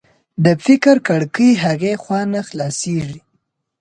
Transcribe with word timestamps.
د 0.43 0.45
فکر 0.65 0.95
کړکۍ 1.07 1.51
هغې 1.65 1.93
خوا 2.03 2.19
نه 2.33 2.41
خلاصېږي 2.47 3.19